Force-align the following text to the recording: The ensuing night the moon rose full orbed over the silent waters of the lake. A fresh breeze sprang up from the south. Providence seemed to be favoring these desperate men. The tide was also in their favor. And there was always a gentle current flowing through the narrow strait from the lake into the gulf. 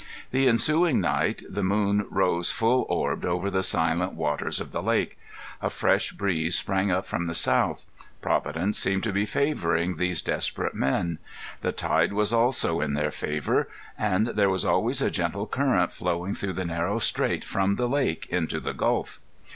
The 0.31 0.47
ensuing 0.47 0.99
night 0.99 1.43
the 1.47 1.61
moon 1.61 2.07
rose 2.09 2.51
full 2.51 2.87
orbed 2.89 3.23
over 3.23 3.51
the 3.51 3.61
silent 3.61 4.13
waters 4.13 4.59
of 4.59 4.71
the 4.71 4.81
lake. 4.81 5.15
A 5.61 5.69
fresh 5.69 6.11
breeze 6.13 6.55
sprang 6.57 6.89
up 6.89 7.05
from 7.05 7.25
the 7.25 7.35
south. 7.35 7.85
Providence 8.19 8.79
seemed 8.79 9.03
to 9.03 9.13
be 9.13 9.27
favoring 9.27 9.97
these 9.97 10.23
desperate 10.23 10.73
men. 10.73 11.19
The 11.61 11.71
tide 11.71 12.13
was 12.13 12.33
also 12.33 12.81
in 12.81 12.95
their 12.95 13.11
favor. 13.11 13.69
And 13.95 14.29
there 14.29 14.49
was 14.49 14.65
always 14.65 15.03
a 15.03 15.11
gentle 15.11 15.45
current 15.45 15.91
flowing 15.93 16.33
through 16.33 16.53
the 16.53 16.65
narrow 16.65 16.97
strait 16.97 17.45
from 17.45 17.75
the 17.75 17.87
lake 17.87 18.25
into 18.31 18.59
the 18.59 18.73
gulf. 18.73 19.19